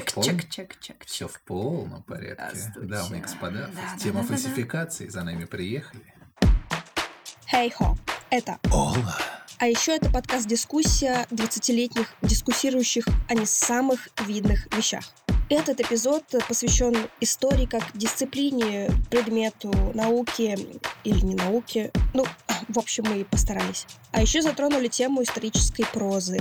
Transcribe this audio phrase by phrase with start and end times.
[0.00, 1.04] Чек, в полном- чек, чек, чек.
[1.06, 2.58] Все в полном порядке.
[2.76, 4.22] Дамы и господа, Да, тема да, да, да, да.
[4.28, 6.02] фальсификации за нами приехали.
[7.50, 7.96] Хей-хо,
[8.30, 8.58] это.
[8.70, 9.16] Ола.
[9.58, 15.04] А еще это подкаст-дискуссия 20-летних дискуссирующих о не самых видных вещах.
[15.50, 20.58] Этот эпизод посвящен истории как дисциплине, предмету, науке
[21.04, 21.92] или не науке.
[22.14, 22.24] Ну,
[22.68, 23.86] в общем, мы и постарались.
[24.10, 26.40] А еще затронули тему исторической прозы.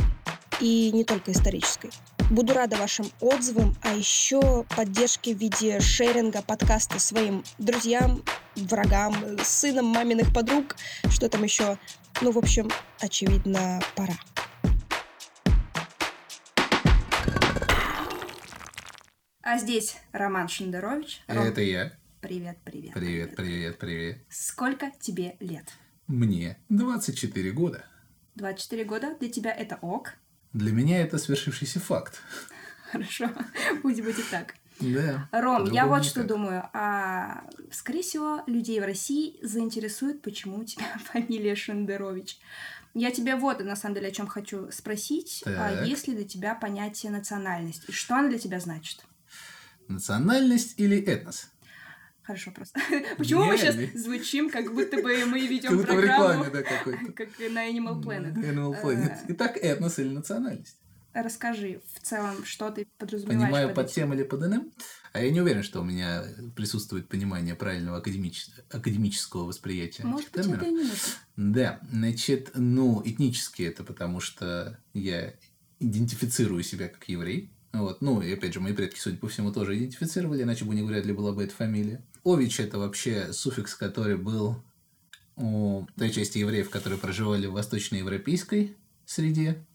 [0.59, 1.89] И не только исторической.
[2.29, 8.23] Буду рада вашим отзывам, а еще поддержке в виде шеринга подкаста своим друзьям,
[8.55, 10.75] врагам, сынам маминых подруг,
[11.09, 11.77] что там еще.
[12.21, 14.13] Ну, в общем, очевидно, пора.
[19.41, 21.21] А здесь Роман Шендерович.
[21.27, 21.91] Ром, Это я.
[22.21, 22.93] Привет, привет.
[22.93, 24.17] Привет, привет, привет.
[24.29, 25.65] Сколько тебе лет?
[26.07, 27.85] Мне 24 года.
[28.35, 29.15] 24 года?
[29.19, 30.13] Для тебя это ок?
[30.53, 32.21] Для меня это свершившийся факт.
[32.91, 33.29] Хорошо,
[33.81, 34.55] пусть будет так.
[34.79, 35.29] Да.
[35.31, 36.69] Ром, я вот что думаю.
[36.73, 42.37] А, скорее всего, людей в России заинтересует, почему у тебя фамилия Шендерович.
[42.93, 45.43] Я тебя вот, на самом деле, о чем хочу спросить.
[45.47, 47.83] А есть ли для тебя понятие национальность?
[47.87, 49.03] И что она для тебя значит?
[49.87, 51.49] Национальность или этнос?
[52.23, 52.79] Хорошо просто.
[53.17, 57.11] Почему мы сейчас звучим, как будто бы мы ведем Как программу, да, какой-то.
[57.15, 58.35] как на Animal Planet.
[58.35, 59.11] Animal Planet.
[59.11, 60.77] Э, Итак, этнос или национальность?
[61.13, 64.71] Расскажи в целом, что ты подразумеваешь Понимаю под под тем или под иным.
[65.11, 66.23] А я не уверен, что у меня
[66.55, 70.97] присутствует понимание правильного академич- академического восприятия Может быть, это и не нужно.
[71.35, 75.33] Да, значит, ну, этнически это потому, что я
[75.79, 77.51] идентифицирую себя как еврей.
[77.73, 78.01] Вот.
[78.01, 81.05] Ну, и опять же, мои предки, судя по всему, тоже идентифицировали, иначе бы не вряд
[81.05, 82.03] ли была бы эта фамилия.
[82.23, 84.63] Ович– это вообще суффикс, который был
[85.35, 89.65] у той части евреев, которые проживали в восточноевропейской среде,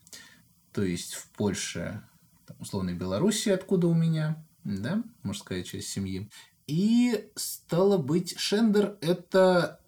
[0.73, 2.03] то есть в Польше,
[2.47, 6.31] там, условно, Белоруссии, откуда у меня, да, мужская часть семьи.
[6.67, 9.81] И стало быть, Шендер– это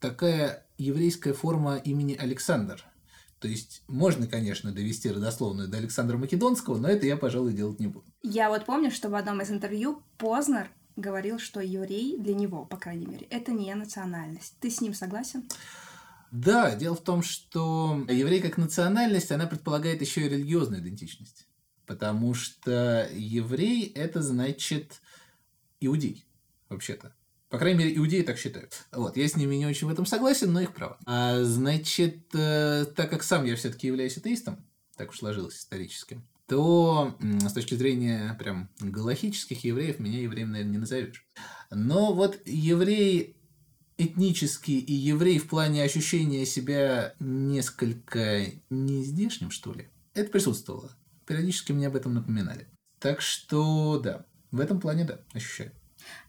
[0.00, 2.84] такая еврейская форма имени Александр.
[3.38, 7.88] То есть можно, конечно, довести родословную до Александра Македонского, но это я, пожалуй, делать не
[7.88, 8.06] буду.
[8.22, 10.70] Я вот помню, что в одном из интервью Познер
[11.02, 14.54] говорил, что еврей для него, по крайней мере, это не национальность.
[14.60, 15.44] Ты с ним согласен?
[16.30, 21.46] Да, дело в том, что еврей как национальность, она предполагает еще и религиозную идентичность.
[21.84, 25.02] Потому что еврей– это значит
[25.80, 26.24] иудей,
[26.70, 27.14] вообще-то.
[27.50, 28.86] По крайней мере, иудеи так считают.
[28.92, 30.96] Вот, я с ними не очень в этом согласен, но их право.
[31.04, 34.64] А значит, э, так как сам я все-таки являюсь атеистом,
[34.96, 37.16] так уж сложилось исторически, то
[37.48, 41.26] с точки зрения прям галахических евреев меня евреем, наверное, не назовешь.
[41.70, 43.38] Но вот еврей
[43.96, 50.94] этнический и еврей в плане ощущения себя несколько нездешним, что ли, это присутствовало.
[51.26, 52.68] Периодически мне об этом напоминали.
[52.98, 55.72] Так что, да, в этом плане, да, ощущаю.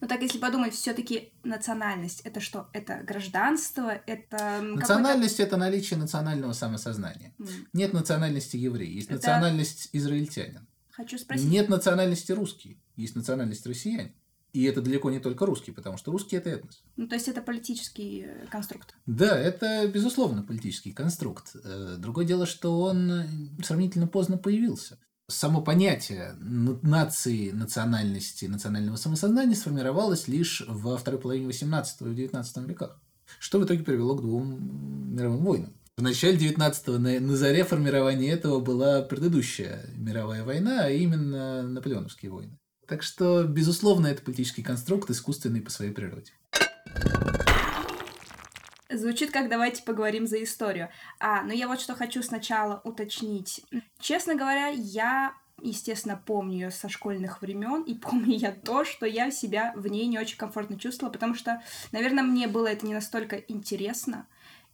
[0.00, 2.68] Ну так, если подумать, все-таки национальность это что?
[2.72, 3.90] Это гражданство?
[4.06, 7.34] Это Национальность– это наличие национального самосознания.
[7.38, 10.66] М, Нет национальности еврей, есть Это- национальность израильтянин.
[10.92, 11.46] Хочу спросить.
[11.50, 14.12] Нет национальности русский, есть национальность россиянин.
[14.52, 16.84] И это далеко не только русский, потому что русский– это этнос.
[16.96, 18.94] Ну, то есть это политический э, конструкт.
[19.04, 21.56] Да, это, безусловно, политический конструкт.
[21.64, 23.26] Э, Другое дело, что он э,
[23.64, 25.00] сравнительно поздно появился.
[25.28, 32.66] Само понятие на- нации, национальности, национального самосознания сформировалось лишь во второй половине XVIII и XIX
[32.66, 33.00] веках,
[33.38, 35.72] что в итоге привело к двум мировым войнам.
[35.96, 42.30] В начале 19-го на, на заре формирования этого была предыдущая мировая война, а именно наполеоновские
[42.30, 42.58] войны.
[42.86, 46.32] Так что, безусловно, это политический конструкт, искусственный по своей природе.
[48.94, 50.88] Звучит как давайте поговорим за историю.
[51.18, 53.64] А, но я вот что хочу сначала уточнить.
[53.98, 59.30] Честно говоря, я, естественно, помню ее со школьных времен, и помню я то, что я
[59.30, 61.60] себя в ней не очень комфортно чувствовала, потому что,
[61.90, 64.26] наверное, мне было это не настолько интересно,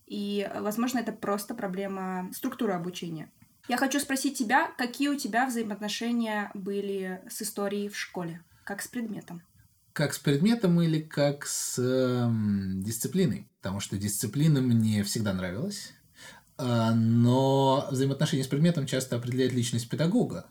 [0.06, 3.30] и, возможно, это просто проблема структуры обучения.
[3.68, 8.88] Я хочу спросить тебя, какие у тебя взаимоотношения были с историей в школе, как с
[8.88, 9.42] предметом?
[9.92, 13.49] Как с предметом или как с эм, дисциплиной?
[13.60, 15.92] Потому что дисциплина мне всегда нравилась,
[16.56, 20.46] а, но взаимоотношения с предметом часто определяет личность педагога.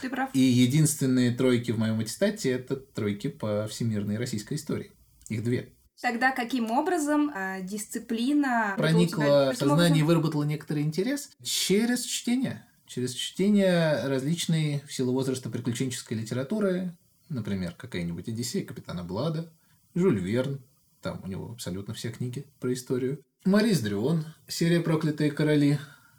[0.00, 0.30] Ты прав?
[0.34, 4.92] И единственные тройки в моем аттестате– это тройки по всемирной российской истории.
[5.28, 5.72] Их две.
[6.00, 12.66] Тогда каким образом э, дисциплина Проникла тебя- в сознание и выработала некоторый интерес через чтение.
[12.86, 16.96] Через чтение различной в силу возраста приключенческой литературы,
[17.28, 19.52] например, какая-нибудь «Одиссея» капитана Блада,
[19.94, 20.60] Жюль Верн,
[21.02, 25.78] там у него абсолютно все книги про историю, Морис Дрюон, серия «Проклятые короли»,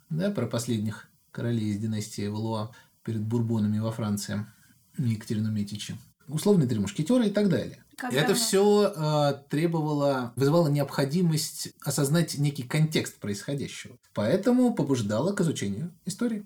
[0.09, 2.73] да, про последних королей из династии Валуа
[3.03, 4.45] перед бурбонами во Франции.
[4.97, 5.95] Екатерину Метичи.
[6.27, 7.83] Условные три мушкетера и так далее.
[7.95, 8.35] Как Это давно?
[8.35, 13.97] все э, требовало, вызывало необходимость осознать некий контекст происходящего.
[14.13, 16.43] Поэтому побуждало к изучению истории.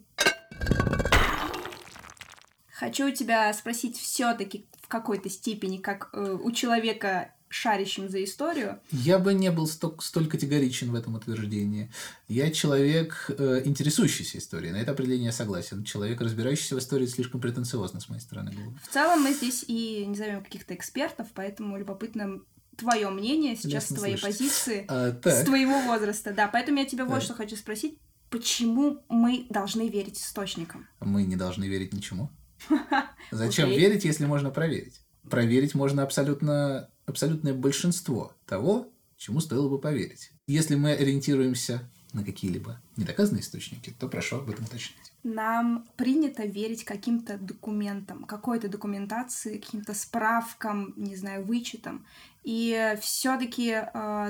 [2.74, 8.80] Хочу у тебя спросить все-таки в какой-то степени, как э, у человека, шарящим за историю.
[8.92, 11.90] Я бы не был столь, столь категоричен в этом утверждении.
[12.28, 14.74] Я человек, э, интересующийся историей.
[14.74, 15.86] На это определение я согласен.
[15.86, 18.72] Человек, разбирающийся в истории, слишком претенциозно с моей стороны было.
[18.72, 18.80] бы.
[18.84, 22.42] В целом мы здесь и не зовем каких-то экспертов, поэтому любопытно
[22.76, 24.38] твое мнение сейчас с Интересно твоей слышать.
[24.38, 26.34] позиции, А, с так, твоего возраста.
[26.34, 27.98] Да, поэтому я тебя вот что хочу спросить.
[28.30, 30.88] Почему мы должны верить источникам?
[31.00, 32.30] мы не должны верить ничему.
[33.32, 35.00] Зачем верить, если можно проверить?
[35.30, 40.32] Проверить можно абсолютно, абсолютное большинство того, чему стоило бы поверить.
[40.48, 45.12] Если мы ориентируемся на какие-либо недоказанные источники, то прошу об этом уточнить.
[45.24, 52.06] Нам принято верить каким-то документам, какой-то документации, каким-то справкам, не знаю, вычетам.
[52.46, 53.82] И все-таки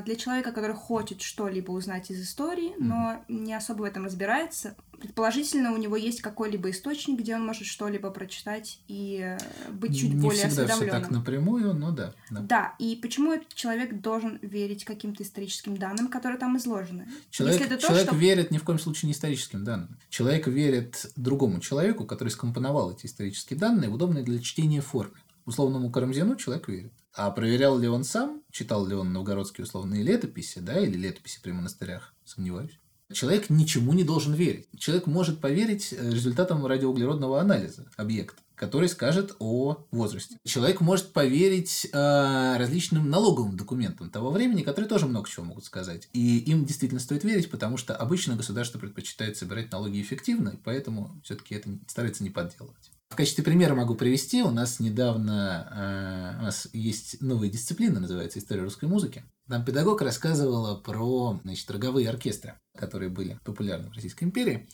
[0.05, 4.75] для человека, который хочет что-либо узнать из истории, но не особо в этом разбирается,
[5.05, 10.13] предположительно, у него есть какой-либо источник, где он может что-либо прочитать и э, быть чуть
[10.13, 12.13] не более всегда все так напрямую, но да.
[12.29, 12.41] да.
[12.41, 17.07] Да, и почему этот человек должен верить каким-то историческим данным, которые там изложены?
[17.29, 19.97] Человек, Если это то, человек что- верит ни в коем случае не историческим данным.
[20.09, 25.13] Человек верит другому человеку, который скомпоновал эти исторические данные в удобной для чтения форме.
[25.45, 26.93] Условному Карамзину человек верит.
[27.15, 31.51] А проверял ли он сам, читал ли он новгородские условные летописи, да, или летописи при
[31.51, 32.77] монастырях, сомневаюсь.
[33.13, 34.67] Человек ничему не должен верить.
[34.77, 40.37] Человек может поверить э, результатам радиоуглеродного анализа объекта, который скажет о возрасте.
[40.43, 46.09] Человек может поверить э, различным налоговым документам того времени, которые тоже много чего могут сказать.
[46.13, 51.11] И им действительно стоит верить, потому что обычно государство предпочитает собирать налоги эффективно, и поэтому
[51.23, 52.91] все-таки это старается не подделывать.
[53.09, 58.39] В качестве примера могу привести, у нас недавно, э, у нас есть новая дисциплина, называется
[58.39, 59.23] «История русской музыки».
[59.47, 64.67] Там педагог рассказывала про значит, роговые оркестры, которые были популярны в Российской империи.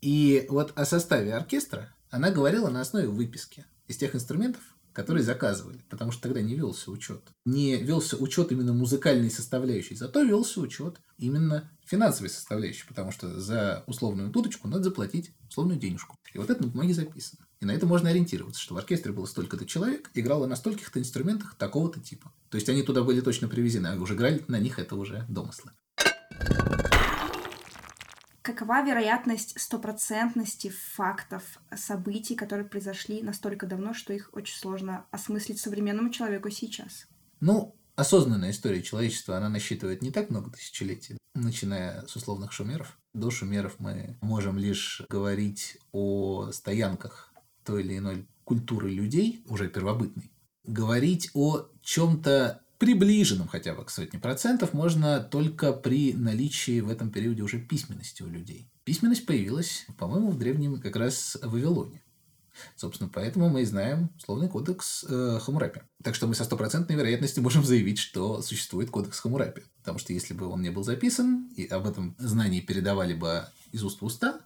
[0.00, 4.62] И вот о составе оркестра она говорила на основе выписки из тех инструментов,
[4.92, 7.22] которые заказывали, потому что тогда не велся учет.
[7.44, 13.84] Не велся учет именно музыкальной составляющей, зато велся учет именно финансовой составляющей, потому что за
[13.86, 16.16] условную дудочку надо заплатить условную денежку.
[16.32, 17.46] И вот это на бумаге записано.
[17.60, 21.56] И на это можно ориентироваться, что в оркестре было столько-то человек, играло на стольких-то инструментах
[21.56, 22.32] такого-то типа.
[22.48, 25.72] То есть они туда были точно привезены, а уже играли на них это уже домыслы.
[28.42, 36.08] Какова вероятность стопроцентности фактов, событий, которые произошли настолько давно, что их очень сложно осмыслить современному
[36.08, 37.06] человеку сейчас?
[37.40, 42.98] Ну, осознанная история человечества, она насчитывает не так много тысячелетий, начиная с условных шумеров.
[43.12, 50.32] До шумеров мы можем лишь говорить о стоянках той или иной культуры людей, уже первобытной.
[50.64, 57.10] Говорить о чем-то приближенном хотя бы к сотне процентов можно только при наличии в этом
[57.10, 58.70] периоде уже письменности у людей.
[58.84, 62.02] Письменность появилась, по-моему, в древнем как раз Вавилоне.
[62.76, 65.82] Собственно, поэтому мы и знаем условный кодекс э, Хамурапи.
[66.02, 69.62] Так что мы со стопроцентной вероятностью можем заявить, что существует кодекс Хамурапи.
[69.78, 73.84] Потому что если бы он не был записан, и об этом знании передавали бы из
[73.84, 74.40] уст в уста,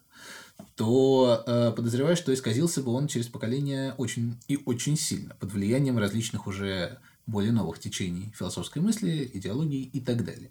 [0.74, 5.98] то э, подозреваю, что исказился бы он через поколение очень и очень сильно, под влиянием
[5.98, 10.50] различных уже более новых течений философской мысли, идеологии и так далее.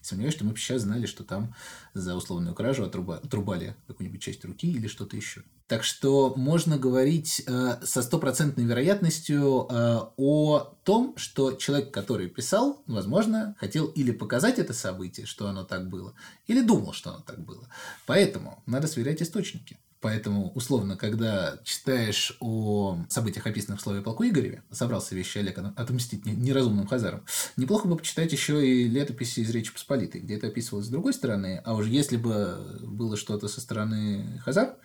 [0.00, 1.54] Сомневаюсь, что мы бы сейчас знали, что там
[1.94, 5.42] за условную кражу отруба- отрубали какую-нибудь часть руки или что-то еще.
[5.66, 12.84] Так что можно говорить э, со стопроцентной вероятностью э, о том, что человек, который писал,
[12.86, 16.14] возможно, хотел или показать это событие, что оно так было,
[16.46, 17.68] или думал, что оно так было.
[18.06, 19.76] Поэтому надо сверять источники.
[20.00, 26.26] Поэтому, условно, когда читаешь о событиях, описанных в слове полку Игореве, собрался вещи Олег отмстить
[26.26, 27.24] не- неразумным хазарам,
[27.56, 31.62] неплохо бы почитать еще и летописи из Речи Посполитой, где это описывалось с другой стороны,
[31.64, 34.76] а уж если бы было что-то со стороны хазар,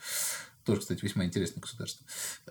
[0.64, 2.06] тоже, кстати, весьма интересное государство,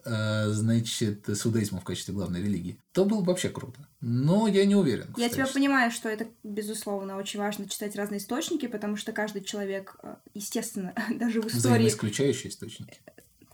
[0.05, 3.87] э, значит, с иудаизмом в качестве главной религии, то было бы вообще круто.
[4.00, 5.07] Но я не уверен.
[5.17, 9.43] Я кстати, тебя понимаю, что это, безусловно, очень важно читать разные источники, потому что каждый
[9.43, 11.59] человек, э, естественно, даже в истории...
[11.59, 13.00] Взаимоисключающие источники,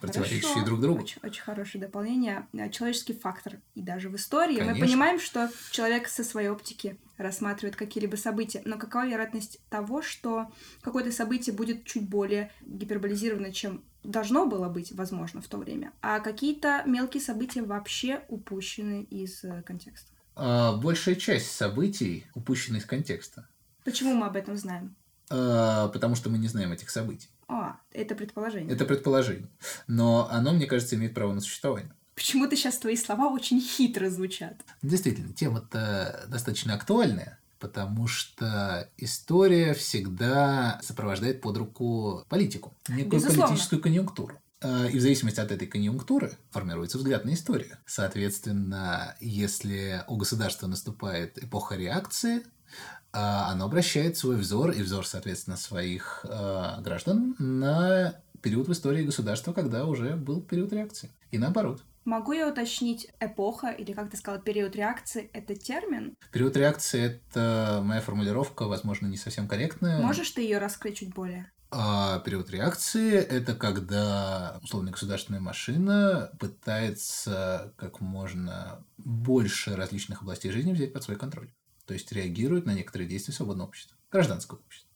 [0.00, 0.66] противоречащие Хорошо.
[0.66, 1.00] друг другу.
[1.00, 2.46] Очень, очень хорошее дополнение.
[2.52, 4.58] Э, Человеческий фактор и даже в истории.
[4.58, 4.86] Мы Конечно.
[4.86, 8.62] понимаем, что человек со своей оптики рассматривает какие-либо события.
[8.64, 14.92] Но какова вероятность того, что какое-то событие будет чуть более гиперболизировано, чем должно было быть,
[14.92, 20.12] возможно, в то время, а какие-то мелкие события вообще упущены из э, контекста?
[20.34, 23.48] А, большая часть событий упущена из контекста,
[23.86, 24.96] Почему мы об этом знаем?
[25.30, 27.28] А, потому что мы не знаем этих событий.
[27.46, 28.74] А, это предположение.
[28.74, 29.48] Это предположение.
[29.86, 31.92] Но оно, мне кажется, имеет право на существование.
[32.16, 34.64] Почему-то сейчас твои слова очень хитро звучат.
[34.82, 43.46] Действительно, тема-то достаточно актуальная, потому что история всегда сопровождает под руку политику, некую Безусловно.
[43.46, 44.38] политическую конъюнктуру.
[44.60, 47.76] А, И в зависимости от этой конъюнктуры формируется взгляд на историю.
[47.86, 52.42] Соответственно, если у государства наступает эпоха реакции,
[53.12, 59.04] а, оно обращает свой взор и взор, соответственно, своих а, граждан на период в истории
[59.04, 61.10] государства, когда уже был период реакции.
[61.30, 61.82] И наоборот.
[62.06, 66.14] Могу я уточнить, эпоха, или как ты сказала, период реакции— это термин?
[66.30, 70.00] Период реакции– это моя формулировка, возможно, не совсем корректная.
[70.00, 71.50] Можешь ты ее раскрыть чуть более?
[71.72, 80.72] А период реакции– это когда условно государственная машина пытается как можно больше различных областей жизни
[80.72, 81.52] взять под свой контроль.
[81.86, 84.88] То есть реагирует на некоторые действия свободного общества, гражданского общества.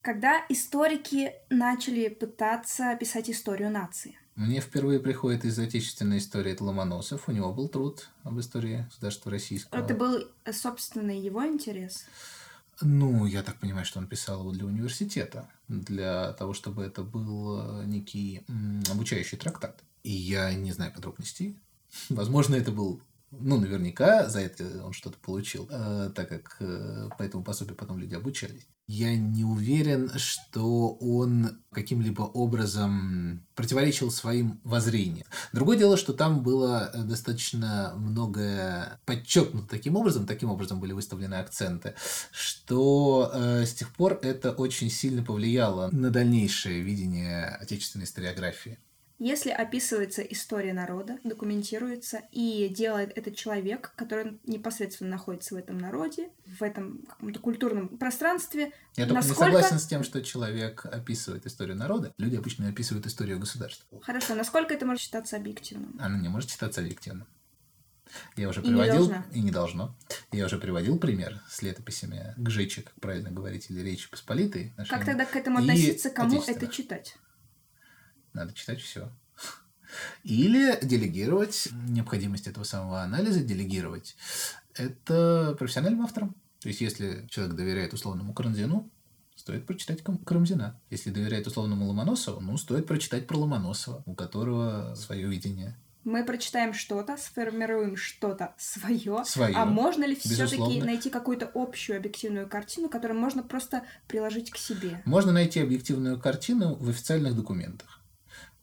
[0.00, 4.16] Когда историки начали пытаться писать историю нации?
[4.38, 7.28] Мне впервые приходит из отечественной истории это Ломоносов.
[7.28, 9.80] У него был труд об истории государства российского.
[9.80, 12.04] Это был, э, собственно, его интерес?
[12.80, 17.58] Ну, я так понимаю, что он писал его для университета, для того, чтобы это был
[17.58, 18.44] э, некий
[18.88, 19.82] обучающий трактат.
[20.04, 21.58] И я не знаю подробностей.
[22.08, 27.22] Возможно, это был, ну, наверняка за это он что-то получил, э, так как э, по
[27.22, 28.66] этому пособию потом люди обучались.
[28.86, 35.26] Я не уверен, что он каким-либо образом противоречил своим воззрениям.
[35.52, 41.34] Другое дело, что там было э, достаточно многое подчеркнуто таким образом, таким образом были выставлены
[41.34, 41.94] акценты,
[42.32, 48.78] что э, с тех пор это очень сильно повлияло на дальнейшее видение отечественной историографии.
[49.18, 56.30] Если описывается история народа, документируется, и делает этот человек, который непосредственно находится в этом народе,
[56.46, 59.46] в этом каком-то культурном пространстве, Я только насколько...
[59.46, 62.14] не согласен с тем, что человек описывает историю народа.
[62.16, 64.00] Люди обычно описывают историю государства.
[64.02, 65.96] Хорошо, насколько это может считаться объективным?
[65.98, 67.26] Оно не может считаться объективным.
[68.36, 69.94] Я уже И не приводил, и не должно.
[70.32, 74.72] Я уже приводил пример с летописями Гжечи, как правильно говорить, или Речи Посполитой.
[74.88, 77.16] Как тогда к этому относиться, кому это читать?
[78.32, 79.10] Надо читать все.
[80.22, 84.16] Или делегировать необходимость этого самого анализа, делегировать
[84.74, 86.34] это профессиональным авторам.
[86.60, 88.90] То есть, если человек доверяет условному Карамзину,
[89.36, 90.80] стоит прочитать Карамзина.
[90.90, 95.76] Если доверяет условному Ломоносову, ну, стоит прочитать про Ломоносова, у которого свое видение.
[96.04, 99.54] Мы прочитаем что-то, сформируем что-то свое, Свое.
[99.54, 105.02] а можно ли все-таки найти какую-то общую объективную картину, которую можно просто приложить к себе?
[105.04, 107.97] Можно найти объективную картину в официальных документах.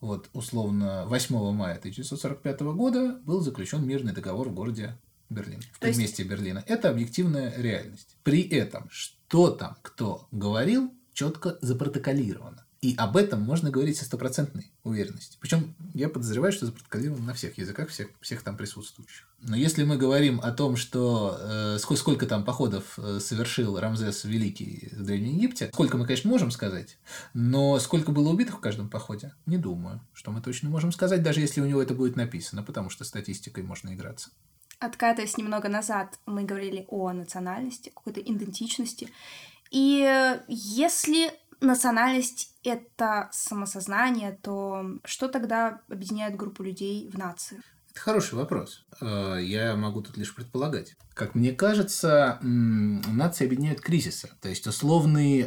[0.06, 4.96] Вот, условно, 8 мая 1945 года был заключен мирный договор в городе
[5.30, 6.62] Берлин, в То есть- предместье Берлина.
[6.68, 8.16] Это объективная реальность.
[8.22, 12.65] При этом, что там кто говорил, четко запротоколировано.
[12.82, 15.38] И об этом можно говорить со стопроцентной уверенностью.
[15.40, 19.26] Причем я подозреваю, что запротоколировано на всех языках всех, всех там присутствующих.
[19.40, 24.24] Но если мы говорим о том, что э, сколько, сколько там походов э, совершил Рамзес
[24.24, 26.98] Великий в Древнем Египте, сколько мы, конечно, можем сказать,
[27.32, 31.40] но сколько было убитых в каждом походе, не думаю, что мы точно можем сказать, даже
[31.40, 34.30] если у него это будет написано, потому что статистикой можно играться.
[34.78, 39.08] Откатываясь немного назад, мы говорили о национальности, какой-то идентичности.
[39.70, 47.60] И э, если национальность— это самосознание, то что тогда объединяет группу людей в нации?
[47.90, 48.84] Это хороший вопрос.
[49.00, 50.96] Э, Я могу тут лишь предполагать.
[51.14, 54.28] Как мне кажется, нации объединяют кризисы.
[54.42, 55.46] То есть условный э,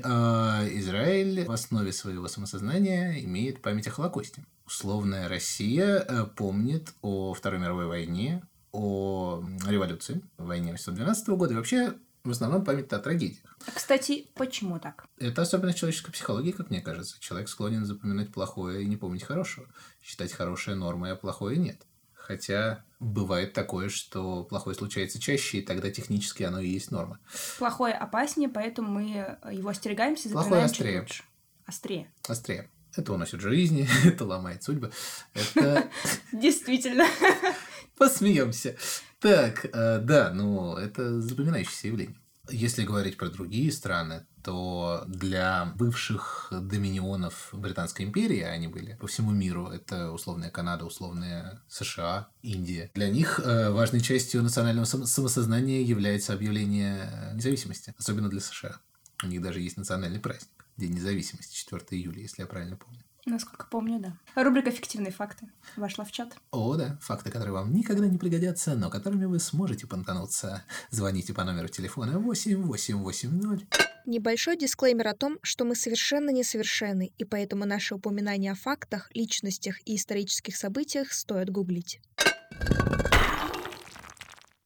[0.80, 4.44] Израиль в основе своего самосознания имеет память о Холокосте.
[4.66, 11.94] Условная Россия э, помнит о Второй мировой войне, о революции, войне 1812 года и вообще
[12.24, 13.58] в основном память о трагедиях.
[13.74, 15.06] Кстати, почему так?
[15.18, 17.18] Это особенность человеческой психологии, как мне кажется.
[17.20, 19.68] Человек склонен запоминать плохое и не помнить хорошего.
[20.04, 21.82] Считать хорошее нормой, а плохое нет.
[22.14, 27.20] Хотя бывает такое, что плохое случается чаще, и тогда технически оно и есть норма.
[27.58, 31.00] Плохое опаснее, поэтому мы его остерегаемся, Плохое чуть острее.
[31.02, 31.24] лучше.
[31.66, 32.12] Острее.
[32.28, 32.70] Острее.
[32.96, 34.92] Это уносит жизни, это ломает судьбы.
[35.34, 35.90] Это
[36.32, 37.06] Действительно.
[38.00, 38.75] посмеемся.
[39.20, 42.15] Так, э, да, ну это запоминающееся явление.
[42.50, 49.06] Если говорить про другие страны, то для бывших доминионов Британской империи, а они были по
[49.06, 55.06] всему миру, это условная Канада, условная США, Индия, для них э, важной частью национального сам-
[55.06, 58.77] самосознания является объявление независимости, особенно для США.
[59.24, 63.03] У них даже есть национальный праздник, День независимости, 4 июля, если я правильно помню.
[63.26, 64.18] Насколько помню, да.
[64.42, 66.36] Рубрика «Фиктивные факты» вошла в чат.
[66.52, 70.64] О, да, факты, которые вам никогда не пригодятся, но которыми вы сможете понтануться.
[70.90, 73.68] Звоните по номеру телефона 8880
[74.06, 79.76] Небольшой дисклеймер о том, что мы совершенно несовершенны, и поэтому наши упоминания о фактах, личностях
[79.86, 82.02] и исторических событиях стоит гуглить.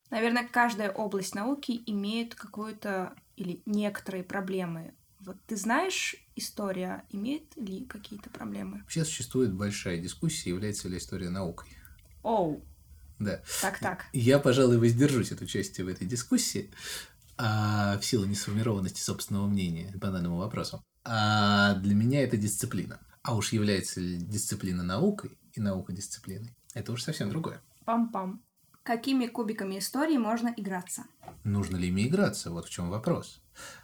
[0.09, 4.93] Наверное, каждая область науки имеет какую-то или некоторые проблемы.
[5.25, 8.79] Вот ты знаешь, история имеет ли какие-то проблемы?
[8.79, 11.69] Вообще существует большая дискуссия, является ли история наукой.
[12.23, 12.61] Оу,
[13.19, 13.41] Да.
[13.61, 14.05] так так.
[14.11, 16.71] Я, пожалуй, воздержусь от участия в этой дискуссии
[17.37, 20.83] а, в силу несформированности собственного мнения по данному вопросу.
[21.05, 22.99] А для меня это дисциплина.
[23.21, 27.61] А уж является ли дисциплина наукой и наука дисциплиной, это уж совсем другое.
[27.85, 28.39] Пам-пам.
[28.83, 31.05] Какими кубиками истории можно играться?
[31.45, 32.51] Нужно ли ими играться?
[32.51, 33.41] Вот в чем вопрос.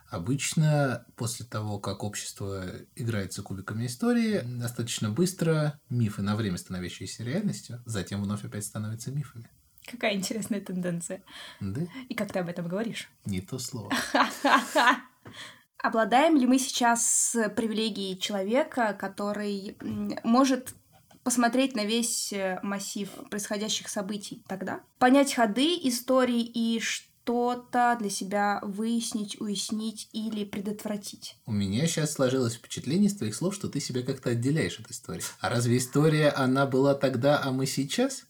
[0.10, 2.66] Обычно после того, как общество
[2.96, 9.50] играется кубиками истории, достаточно быстро мифы, на время становящиеся реальностью, затем вновь опять становятся мифами.
[9.86, 11.24] Какая интересная тенденция.
[11.62, 11.82] Да?
[12.10, 13.10] И как ты об этом говоришь?
[13.26, 13.92] Не то слово.
[15.78, 19.78] Обладаем ли мы сейчас привилегией человека, который
[20.26, 20.76] может
[21.24, 28.60] посмотреть на весь э, массив происходящих событий тогда, понять ходы истории и что-то для себя
[28.64, 31.36] выяснить, уяснить или предотвратить?
[31.46, 35.24] У меня сейчас сложилось впечатление из твоих слов, что ты себя как-то отделяешь от истории.
[35.40, 38.26] А разве история, она была тогда, а мы сейчас?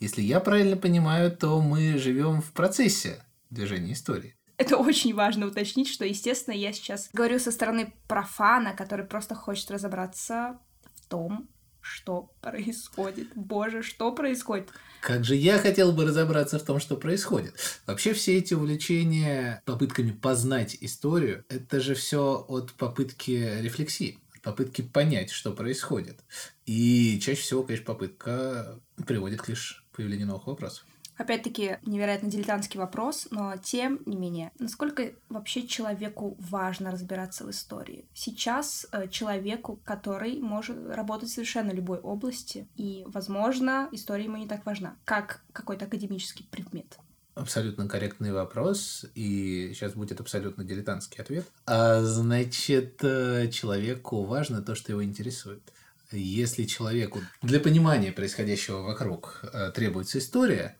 [0.00, 4.34] Если я правильно понимаю, то мы живем в процессе движения истории.
[4.56, 9.70] Это очень важно уточнить, что, естественно, я сейчас говорю со стороны профана, который просто хочет
[9.70, 10.58] разобраться
[10.94, 11.48] в том,
[11.88, 13.28] что происходит.
[13.34, 14.68] Боже, что происходит?
[15.00, 17.54] Как же я хотел бы разобраться в том, что происходит.
[17.86, 24.82] Вообще все эти увлечения попытками познать историю, это же все от попытки рефлексии, от попытки
[24.82, 26.18] понять, что происходит.
[26.66, 30.84] И чаще всего, конечно, попытка приводит к лишь появлению новых вопросов.
[31.18, 38.06] Опять-таки, невероятно дилетантский вопрос, но тем не менее, насколько вообще человеку важно разбираться в истории?
[38.14, 44.46] Сейчас э, человеку, который может работать в совершенно любой области, и, возможно, история ему не
[44.46, 46.98] так важна, как какой-то академический предмет.
[47.34, 51.46] Абсолютно корректный вопрос, и сейчас будет абсолютно дилетантский ответ.
[51.66, 55.62] А, значит, э, человеку важно то, что его интересует.
[56.10, 60.78] Если человеку для понимания происходящего вокруг э, требуется история,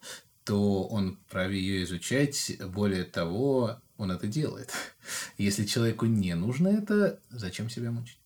[0.49, 2.53] то он вправе ее изучать.
[2.59, 4.73] Более того, он это делает.
[5.37, 8.19] Если человеку не нужно это, зачем себя мучить?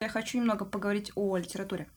[0.00, 1.88] Я хочу немного поговорить о литературе.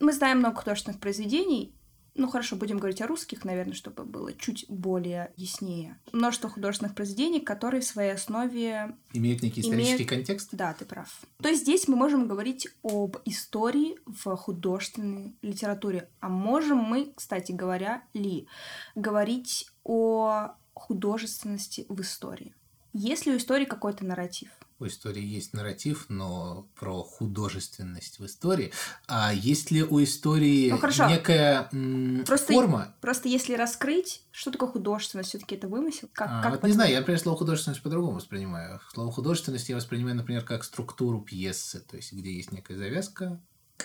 [0.00, 1.72] Мы знаем много художественных произведений,
[2.16, 5.98] ну хорошо, будем говорить о русских, наверное, чтобы было чуть более яснее.
[6.12, 8.96] Множество художественных произведений, которые в своей основе...
[9.12, 10.48] Имеют некий исторический Имеют- контекст?
[10.52, 11.08] Да, ты прав.
[11.42, 16.08] То есть здесь мы можем говорить об истории в художественной литературе.
[16.20, 18.46] А можем мы, кстати говоря, ли
[18.94, 22.54] говорить о художественности в истории?
[22.98, 24.48] Есть ли у истории какой-то нарратив?
[24.78, 28.72] У истории есть нарратив, но про художественность в истории.
[29.06, 31.06] А есть ли у истории Ну, хорошо.
[31.08, 32.94] некая м, Просто- форма?
[33.02, 36.08] Просто если раскрыть, что такое художественность, все-таки это вымысел?
[36.12, 38.80] Как, А, как вот не знаю, я, например, слово художественность по-другому воспринимаю.
[38.94, 43.40] Слово художественность я воспринимаю, например, как структуру пьесы, то есть где есть некая завязка,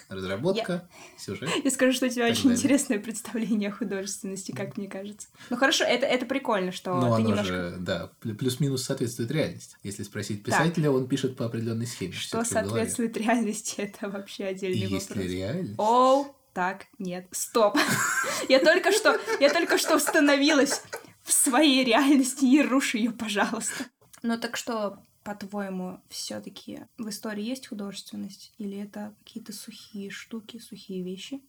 [0.09, 1.49] разработка, сюжет.
[1.63, 2.57] Я скажу, что у тебя Так очень далее.
[2.57, 5.27] интересное представление о художественности, как мне кажется.
[5.49, 7.45] Ну хорошо, это, это прикольно, что Но ты оно немножко...
[7.45, 9.75] же, да, плю- плюс-минус соответствует реальности.
[9.83, 12.13] Если спросить писателя, он пишет по определенной схеме.
[12.13, 15.31] Что соответствует реальности, это вообще И отдельный если вопрос.
[15.31, 15.75] реальность...
[15.77, 17.77] Оу, так, нет, стоп.
[18.49, 20.81] Я только что, я только что установилась
[21.23, 23.85] в своей реальности, не руши ее, пожалуйста.
[24.23, 28.53] Ну так что, по-твоему, все-таки в истории есть художественность?
[28.57, 31.41] Или это какие-то сухие штуки, сухие вещи?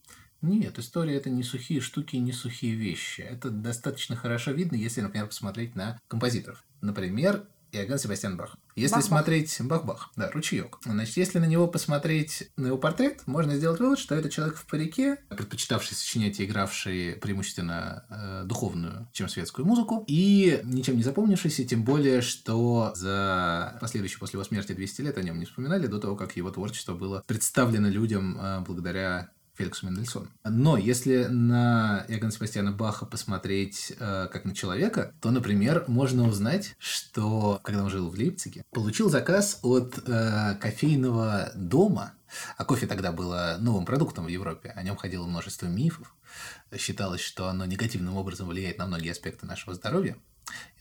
[0.42, 3.20] Нет, история это не сухие штуки не сухие вещи.
[3.20, 6.64] Это достаточно хорошо видно, если, например, посмотреть на композиторов.
[6.80, 8.56] Например, Иоганн Себастьян Бах.
[8.76, 9.08] Если Бах-бах.
[9.08, 10.78] смотреть Бах-Бах, да, ручеек.
[10.84, 14.66] Значит, если на него посмотреть на его портрет, можно сделать вывод, что это человек в
[14.66, 21.64] парике, предпочитавший сочинять и игравший преимущественно э, духовную, чем светскую музыку, и ничем не запомнившийся,
[21.64, 25.98] тем более, что за последующие после его смерти 200 лет о нем не вспоминали до
[25.98, 29.30] того, как его творчество было представлено людям э, благодаря
[29.62, 30.26] Феликсу Мендельсону.
[30.44, 36.74] Но если на Иоганна Себастьяна Баха посмотреть э, как на человека, то, например, можно узнать,
[36.78, 42.12] что когда он жил в Лейпциге, получил заказ от э, кофейного дома,
[42.56, 46.12] а кофе тогда было новым продуктом в Европе, о нем ходило множество мифов,
[46.76, 50.16] считалось, что оно негативным образом влияет на многие аспекты нашего здоровья.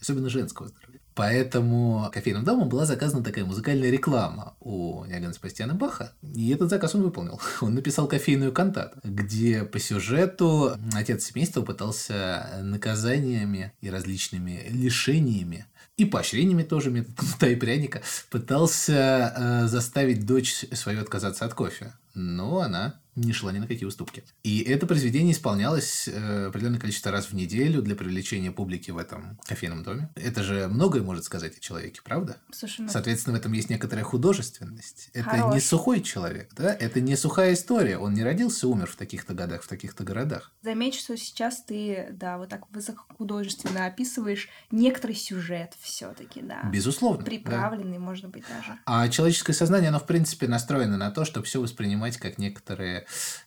[0.00, 1.00] Особенно женского здоровья.
[1.14, 6.12] Поэтому кофейным домом была заказана такая музыкальная реклама у Иоганна Себастьяна Баха.
[6.22, 7.40] И этот заказ он выполнил.
[7.60, 15.66] Он написал кофейную кантату, где по сюжету отец семейства пытался наказаниями и различными лишениями
[15.98, 21.92] и поощрениями тоже метод кнута и пряника пытался э, заставить дочь свою отказаться от кофе.
[22.14, 24.24] Но она не шла ни на какие уступки.
[24.42, 29.38] И это произведение исполнялось э, определенное количество раз в неделю для привлечения публики в этом
[29.44, 30.10] кофейном доме.
[30.14, 32.38] Это же многое может сказать о человеке, правда?
[32.50, 32.88] Слушай, ну...
[32.88, 35.10] Соответственно, в этом есть некоторая художественность.
[35.12, 35.54] Это Хорош.
[35.54, 36.74] не сухой человек, да?
[36.74, 37.98] Это не сухая история.
[37.98, 40.52] Он не родился, умер в таких-то годах, в таких-то городах.
[40.62, 46.62] Заметь, что сейчас ты, да, вот так высокохудожественно описываешь некоторый сюжет все таки да.
[46.64, 47.18] Безусловно.
[47.18, 47.24] да.
[47.24, 48.78] Приправленный, может быть, даже.
[48.86, 53.01] А человеческое сознание, оно, в принципе, настроено на то, чтобы все воспринимать как некоторые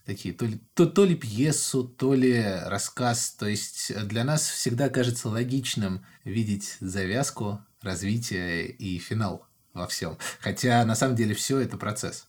[0.06, 3.32] такие, то ли, то, то ли пьесу, то ли рассказ.
[3.32, 10.18] То есть для нас всегда кажется логичным видеть завязку, развитие и финал во всем.
[10.40, 12.28] Хотя на самом деле все это процесс.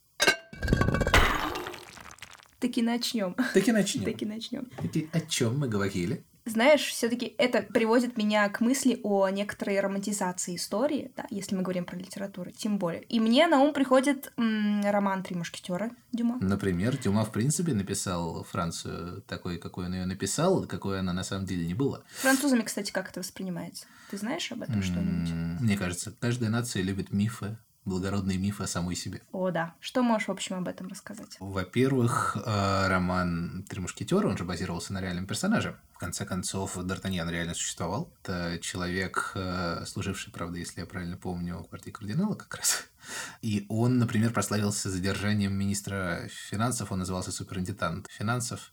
[2.58, 3.34] Таки начнем.
[3.54, 4.04] Так и начнем.
[4.04, 4.66] Таки начнем.
[4.80, 6.24] Таки о чем мы говорили?
[6.46, 11.84] Знаешь, все-таки это приводит меня к мысли о некоторой романтизации истории, да, если мы говорим
[11.84, 13.02] про литературу, тем более.
[13.02, 16.38] И мне на ум приходит м, роман «Три мушкетера» Дюма.
[16.40, 21.46] Например, Дюма, в принципе, написал Францию такой, какой он ее написал, какой она на самом
[21.46, 22.04] деле не была.
[22.20, 23.86] Французами, кстати, как это воспринимается?
[24.10, 25.60] Ты знаешь об этом что-нибудь?
[25.60, 29.22] Мне кажется, каждая нация любит мифы, благородные мифы о самой себе.
[29.32, 29.74] О, да.
[29.80, 31.36] Что можешь, в общем, об этом рассказать?
[31.40, 35.76] Во-первых, э, роман «Три мушкетера», он же базировался на реальном персонаже.
[35.92, 38.12] В конце концов, Д'Артаньян реально существовал.
[38.22, 42.84] Это человек, э, служивший, правда, если я правильно помню, в партии кардинала как раз.
[43.40, 48.72] И он, например, прославился задержанием министра финансов, он назывался суперинтендант финансов,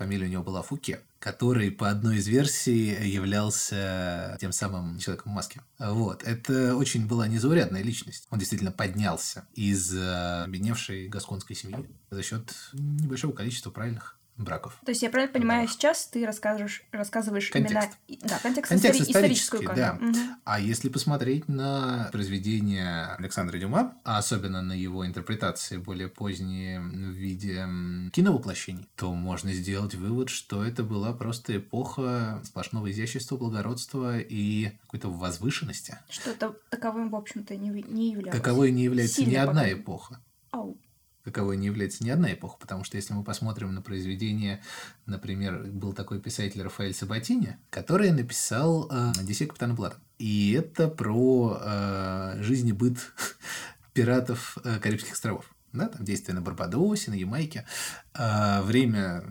[0.00, 5.34] фамилия у него была Фуке, который по одной из версий являлся тем самым человеком в
[5.34, 5.60] маске.
[5.78, 6.22] Вот.
[6.22, 8.26] Это очень была незаурядная личность.
[8.30, 14.78] Он действительно поднялся из э, обедневшей гасконской семьи за счет небольшого количества правильных браков.
[14.84, 15.72] То есть я правильно понимаю, Да.
[15.72, 17.74] сейчас ты рассказываешь, рассказываешь Контекст.
[18.08, 18.22] именно...
[18.24, 19.94] и- Да, контекст, Контекст истори- историческую да.
[20.00, 20.14] Мгм.
[20.44, 26.84] А если посмотреть на произведения Александра Дюма, а особенно на его интерпретации более поздние в
[27.12, 27.66] виде
[28.12, 35.08] киновоплощений, то можно сделать вывод, что это была просто эпоха сплошного изящества, благородства и какой-то
[35.10, 35.98] возвышенности.
[36.08, 38.36] Что то таковым, в общем-то, не, не являлось.
[38.36, 40.20] Каковой не является Сильно ни одна эпоха.
[40.50, 40.76] Ау.
[41.30, 44.62] Каковой не является ни одна эпоха, потому что если мы посмотрим на произведение,
[45.06, 49.96] например, был такой писатель Рафаэль Сабатини, который написал э, «Одиссею капитана Блада».
[50.18, 52.98] И это про э, жизнь и быт
[53.92, 55.50] пиратов э, Карибских островов.
[55.72, 57.64] Да, там действие на Барбадосе, на Ямайке.
[58.14, 59.22] А, время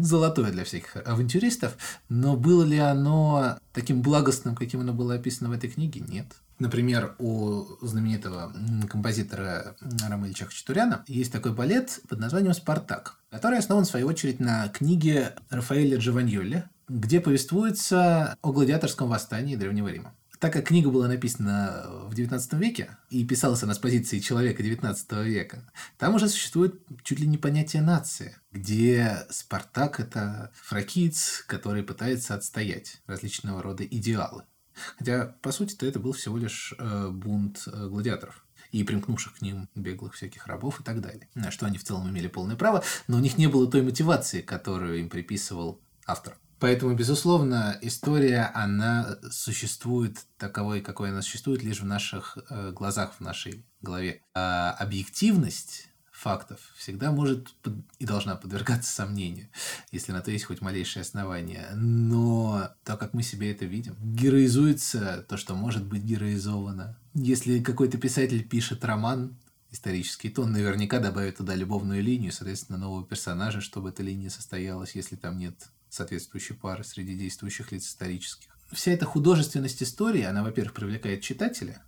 [0.00, 1.76] золотое для всяких авантюристов,
[2.08, 6.00] но было ли оно таким благостным, каким оно было описано в этой книге?
[6.00, 6.26] Нет.
[6.58, 8.52] Например, у знаменитого
[8.88, 9.76] композитора
[10.08, 14.68] Ромы Ильича Хачатуряна есть такой балет под названием «Спартак», который основан, в свою очередь, на
[14.68, 20.14] книге Рафаэля Джованьолли, где повествуется о гладиаторском восстании Древнего Рима.
[20.38, 25.24] Так как книга была написана в XIX веке и писалась она с позиции человека XIX
[25.24, 25.62] века,
[25.98, 33.00] там уже существует чуть ли не понятие нации, где Спартак– это фракиец, который пытается отстоять
[33.06, 34.44] различного рода идеалы.
[34.98, 39.70] Хотя, по сути-то, это был всего лишь э, бунт э, гладиаторов и примкнувших к ним
[39.74, 41.28] беглых всяких рабов и так далее.
[41.34, 44.42] На что они в целом имели полное право, но у них не было той мотивации,
[44.42, 46.36] которую им приписывал автор.
[46.58, 53.20] Поэтому, безусловно, история, она существует таковой, какой она существует, лишь в наших э, глазах, в
[53.20, 54.22] нашей голове.
[54.34, 57.54] А объективность фактов всегда может
[57.98, 59.48] и должна подвергаться сомнению,
[59.92, 61.68] если на то есть хоть малейшее основание.
[61.74, 66.98] Но то, как мы себе это видим, героизуется то, что может быть героизовано.
[67.12, 69.36] Если какой-то писатель пишет роман
[69.70, 74.94] исторический, то он наверняка добавит туда любовную линию, соответственно, нового персонажа, чтобы эта линия состоялась,
[74.94, 78.48] если там нет соответствующей пары среди действующих лиц исторических.
[78.72, 81.82] Вся эта художественность истории, она, во-первых, привлекает читателя,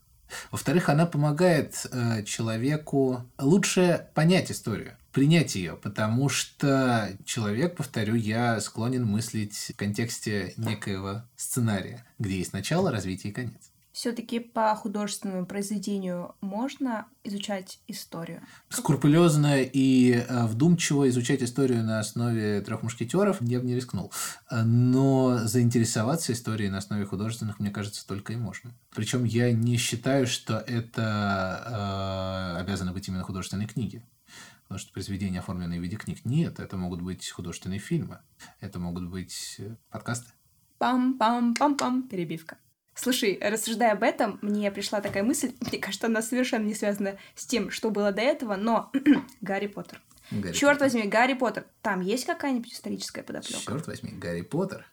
[0.50, 8.60] во-вторых, она помогает э, человеку лучше понять историю, принять ее, потому что человек, повторю, я
[8.60, 13.67] склонен мыслить в контексте некоего сценария, где есть начало, развитие и конец.
[13.98, 18.42] Все-таки по художественному произведению можно изучать историю.
[18.68, 24.12] Скрупулезно и э, вдумчиво изучать историю на основе трех мушкетеров я бы не рискнул.
[24.52, 28.72] Но заинтересоваться историей на основе художественных, мне кажется, только и можно.
[28.94, 34.06] Причем я не считаю, что это э, обязаны быть именно художественные книги.
[34.62, 36.60] Потому что произведения, оформленные в виде книг, нет.
[36.60, 38.20] Это могут быть художественные фильмы.
[38.60, 40.30] Это могут быть э, подкасты.
[40.78, 42.06] Пам-пам-пам-пам.
[42.08, 42.58] Перебивка.
[43.00, 47.46] Слушай, рассуждая об этом, мне пришла такая мысль, мне кажется, она совершенно не связана с
[47.46, 48.90] тем, что было до этого, но
[49.40, 50.00] Гарри Поттер.
[50.30, 50.98] Гарри Черт Поттер.
[50.98, 51.66] возьми, Гарри Поттер.
[51.80, 53.62] Там есть какая-нибудь историческая подоплека?
[53.64, 54.84] Черт возьми, Гарри Поттер.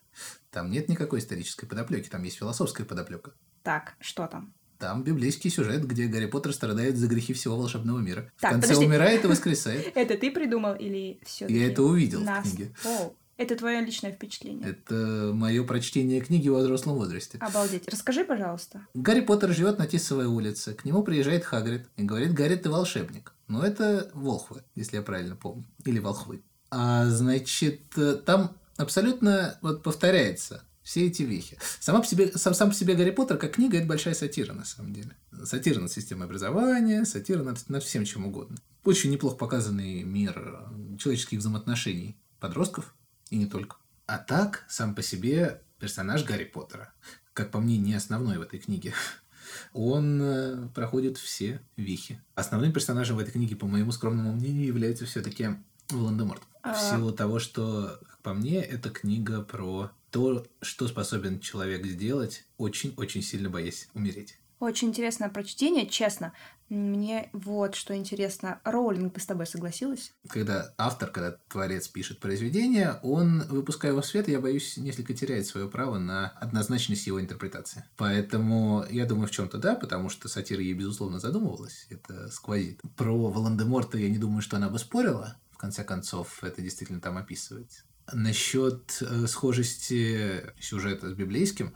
[0.51, 3.33] Там нет никакой исторической подоплеки, там есть философская подоплека.
[3.63, 4.53] Так, что там?
[4.77, 8.31] Там библейский сюжет, где Гарри Поттер страдает за грехи всего волшебного мира.
[8.39, 8.85] Так, в конце подожди.
[8.85, 9.91] умирает и воскресает.
[9.95, 11.47] Это ты придумал или все?
[11.47, 12.71] Я это увидел в книге.
[13.37, 14.69] Это твое личное впечатление.
[14.69, 17.37] Это мое прочтение книги во взрослом возрасте.
[17.39, 17.87] Обалдеть.
[17.87, 18.87] Расскажи, пожалуйста.
[18.93, 20.73] Гарри Поттер живет на Тисовой улице.
[20.73, 23.33] К нему приезжает Хагрид и говорит, Гарри, ты волшебник.
[23.47, 25.65] Но это волхвы, если я правильно помню.
[25.83, 26.43] Или волхвы.
[26.71, 31.57] А, значит, э, там абсолютно вот повторяется все эти вехи.
[31.79, 34.65] Сама по себе, сам, сам по себе Гарри Поттер как книга– это большая сатира, на
[34.65, 35.15] самом деле.
[35.43, 38.57] Сатира над системой образования, сатира над, над всем чем угодно.
[38.83, 40.63] Очень неплохо показанный мир
[40.99, 42.93] человеческих взаимоотношений подростков,
[43.29, 43.77] и не только.
[44.07, 46.93] А так, сам по себе персонаж Гарри Поттера,
[47.33, 48.93] как по мне, не основной в этой книге,
[49.73, 52.21] он э, проходит все вехи.
[52.35, 55.49] Основным персонажем в этой книге, по моему скромному мнению, является все-таки
[55.89, 56.41] Волан-де-Морт.
[56.61, 56.73] А.
[56.73, 62.45] В силу того, что, как по мне, это книга про то, что способен человек сделать,
[62.57, 64.39] очень-очень сильно боясь умереть.
[64.59, 66.33] Очень интересное прочтение, честно.
[66.69, 68.59] Мне вот что интересно.
[68.63, 70.13] Роулинг бы с тобой согласилась?
[70.29, 75.45] Когда автор, когда творец пишет произведение, он, выпуская его в свет, я боюсь, несколько теряет
[75.45, 77.83] свое право на однозначность его интерпретации.
[77.97, 81.85] Поэтому я думаю, в чем-то да, потому что сатира ей, безусловно, задумывалась.
[81.89, 82.81] Это сквозит.
[82.95, 85.37] Про Волан-де-Морта я не думаю, что она бы спорила.
[85.51, 87.83] В конце концов, это действительно там описывается.
[88.11, 91.73] Насчет э, схожести сюжета с библейским,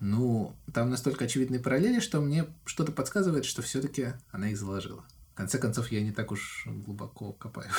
[0.00, 5.04] ну, там настолько очевидные параллели, что мне что-то подсказывает, что все-таки она их заложила.
[5.32, 7.70] В конце концов, я не так уж глубоко копаю.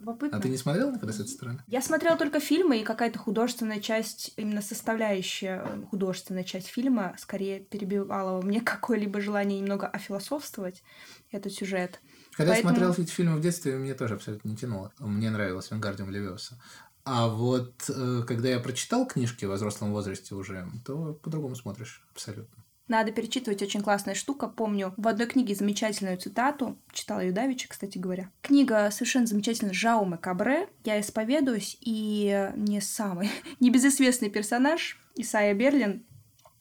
[0.00, 0.36] Любопытно.
[0.36, 1.62] А ты не смотрел никогда с этой стороны?
[1.68, 7.60] Я смотрела только фильмы, и какая-то художественная часть, именно составляющая э, художественная часть фильма, скорее
[7.60, 10.82] перебивала мне какое-либо желание немного офилософствовать
[11.30, 12.00] этот сюжет.
[12.32, 14.92] Когда Поэтому- я смотрел эти фильмы в детстве, мне тоже абсолютно не тянуло.
[14.98, 16.60] Мне нравилось Венгардиум Левиоса.
[17.04, 22.62] А вот э, когда я прочитал книжки во взрослом возрасте уже, то по-другому смотришь абсолютно.
[22.88, 24.48] Надо перечитывать, очень классная штука.
[24.48, 28.30] Помню в одной книге замечательную цитату, читала ее давеча, кстати говоря.
[28.42, 30.68] Книга совершенно замечательная Жауме Кабре.
[30.84, 36.04] Я исповедуюсь, и не самый небезызвестный персонаж Исайя Берлин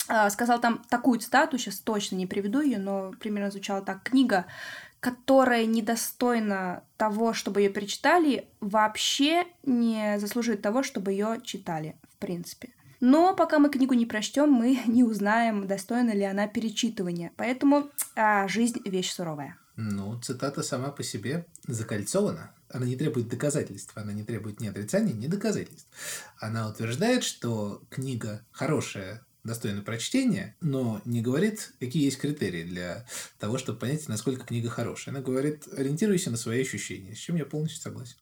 [0.08, 4.04] а, сказал там такую цитату, сейчас точно не приведу ее, но примерно звучала так.
[4.04, 4.46] Книга,
[5.02, 12.70] которая недостойна того, чтобы ее перечитали, вообще не заслуживает того, чтобы ее читали, в принципе.
[13.02, 17.32] Но пока мы книгу не прочтем, мы не узнаем, достойна ли она перечитывания.
[17.36, 19.58] Поэтому а, жизнь вещь суровая.
[19.76, 22.52] Ну, цитата сама по себе закольцована.
[22.70, 25.90] Она не требует доказательств, она не требует ни отрицаний, ни доказательств.
[26.40, 33.06] Она утверждает, что книга хорошая, достойна прочтения, но не говорит, какие есть критерии для
[33.40, 35.14] того, чтобы понять, насколько книга хорошая.
[35.16, 38.18] Она говорит, ориентируйся на свои ощущения, с чем я полностью согласен.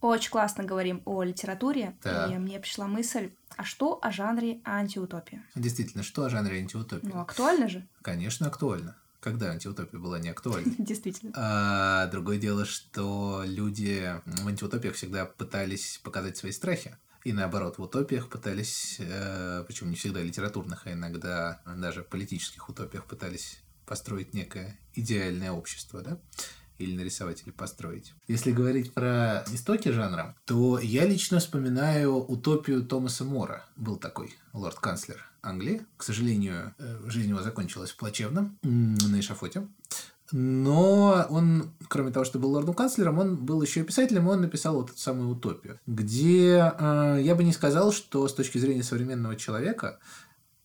[0.00, 2.26] Очень классно говорим о литературе, Да.
[2.26, 5.44] и мне пришла мысль, а что о жанре антиутопия?
[5.54, 7.06] Действительно, что о жанре антиутопии?
[7.06, 7.86] Ну, актуально же?
[8.02, 8.96] Конечно, актуально.
[9.20, 10.74] Когда антиутопия была не актуальна?
[10.78, 11.32] Действительно.
[11.36, 16.96] А другое дело, что люди в антиутопиях всегда пытались показать свои страхи.
[17.24, 23.04] И наоборот, в утопиях пытались, э, причем не всегда литературных, а иногда даже политических утопиях
[23.04, 26.18] пытались построить некое идеальное общество, да?
[26.78, 28.12] Или нарисовать, или построить.
[28.26, 33.64] Если говорить про истоки жанра, то я лично вспоминаю утопию Томаса Мора.
[33.76, 35.86] Был такой лорд-канцлер Англии.
[35.96, 39.68] К сожалению, э, жизнь его закончилась плачевно на эшафоте.
[40.32, 44.76] Но он, кроме того, что был лордом-канцлером, он был еще и писателем, и он написал
[44.76, 49.36] вот эту самую утопию, где э, я бы не сказал, что с точки зрения современного
[49.36, 49.98] человека,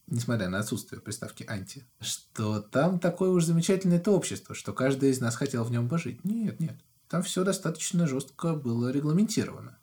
[0.08, 5.20] несмотря на отсутствие приставки «анти», что там такое уж замечательное это общество, что каждый из
[5.20, 6.24] нас хотел в нем пожить.
[6.24, 6.78] Нет, нет.
[7.10, 9.78] Там все достаточно жестко было регламентировано.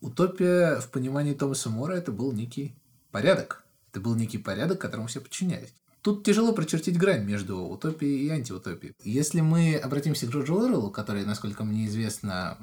[0.00, 2.76] Утопия в понимании Томаса Мора это был некий
[3.10, 3.64] порядок.
[3.90, 5.74] Это был некий порядок, которому все подчинялись.
[6.02, 8.94] Тут тяжело прочертить грань между утопией и антиутопией.
[9.04, 12.58] Если мы обратимся к Джорджу Оруэллу, который, насколько мне известно,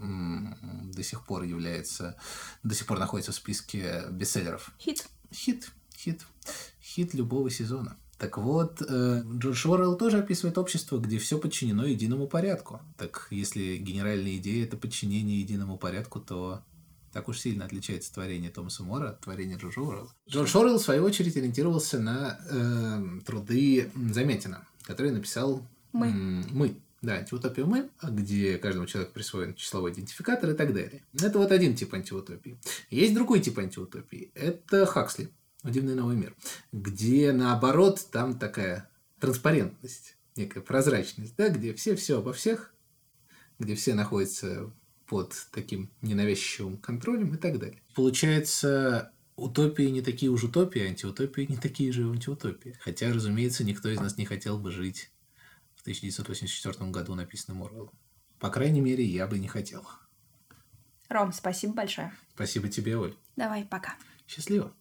[0.93, 2.17] до сих пор является,
[2.63, 4.71] до сих пор находится в списке бестселлеров.
[4.79, 5.07] Хит.
[5.33, 6.25] Хит, хит,
[6.81, 7.97] хит любого сезона.
[8.17, 12.81] Так вот, э, Джордж Орелл тоже описывает общество, где все подчинено единому порядку.
[12.97, 16.63] Так если генеральная идея это подчинение единому порядку, то
[17.17, 20.13] так уж сильно отличается творение Томаса Мора от творения Джорджа Орелла.
[20.29, 26.09] Джордж Орелл, в свою очередь, ориентировался на э, труды Заметина, который написал Мы.
[26.09, 26.79] м, «Мы».
[27.01, 31.03] Да, антиутопия мы, где каждому человеку присвоен числовой идентификатор и так далее.
[31.19, 32.59] Это вот один тип антиутопии.
[32.91, 34.29] Есть другой тип антиутопии.
[34.35, 35.31] Это Хаксли,
[35.63, 36.35] «Дивный новый мир»,
[36.71, 42.75] где наоборот там такая транспарентность, некая прозрачность, да, где все все обо всех,
[43.57, 44.71] где все находятся
[45.07, 47.81] под таким ненавязчивым контролем и так далее.
[47.95, 52.77] Получается, утопии не такие уж утопии, а антиутопии не такие же антиутопии.
[52.81, 55.11] Хотя, разумеется, никто из нас не хотел бы жить
[55.75, 57.97] в 1984 году написанным Орвеллом.
[58.39, 59.87] По крайней мере, я бы не хотел.
[61.09, 62.13] Ром, спасибо большое.
[62.35, 63.15] Спасибо тебе, Оль.
[63.35, 63.95] Давай, пока.
[64.27, 64.75] Счастливо.